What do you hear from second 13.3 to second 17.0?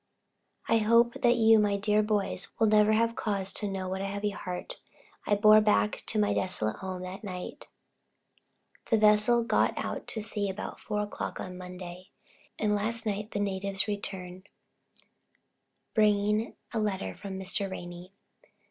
natives returned, bringing a